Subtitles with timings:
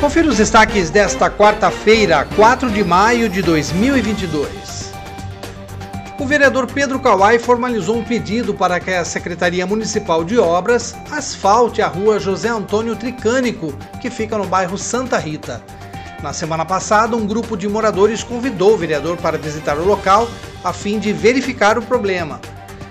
[0.00, 4.94] Confira os destaques desta quarta-feira, 4 de maio de 2022.
[6.18, 11.82] O vereador Pedro Kawai formalizou um pedido para que a Secretaria Municipal de Obras asfalte
[11.82, 15.62] a rua José Antônio Tricânico, que fica no bairro Santa Rita.
[16.22, 20.30] Na semana passada, um grupo de moradores convidou o vereador para visitar o local
[20.64, 22.40] a fim de verificar o problema.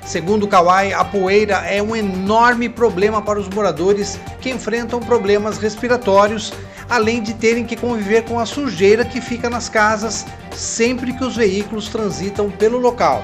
[0.05, 6.54] Segundo Kawai, a poeira é um enorme problema para os moradores que enfrentam problemas respiratórios
[6.90, 11.36] além de terem que conviver com a sujeira que fica nas casas sempre que os
[11.36, 13.24] veículos transitam pelo local.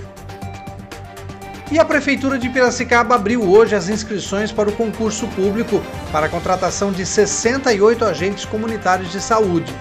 [1.70, 6.28] E a Prefeitura de Piracicaba abriu hoje as inscrições para o concurso público para a
[6.28, 9.74] contratação de 68 agentes comunitários de saúde.